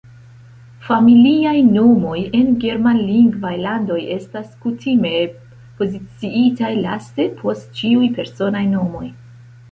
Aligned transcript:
Familiaj 0.85 1.57
nomoj 1.73 2.15
en 2.37 2.47
Germanlingvaj 2.63 3.51
landoj 3.65 3.97
estas 4.15 4.47
kutime 4.63 5.11
poziciitaj 5.81 6.71
laste, 6.79 7.27
post 7.43 7.69
ĉiuj 7.81 8.09
personaj 8.17 8.63
nomoj. 8.71 9.03